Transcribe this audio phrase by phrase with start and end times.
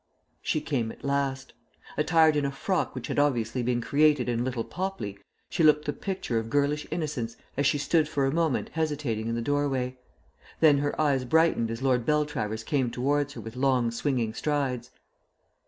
[0.41, 1.53] She came at last.
[1.95, 5.93] Attired in a frock which had obviously been created in Little Popley, she looked the
[5.93, 9.99] picture of girlish innocence as she stood for a moment hesitating in the doorway.
[10.59, 14.89] Then her eyes brightened as Lord Beltravers came towards her with long swinging strides.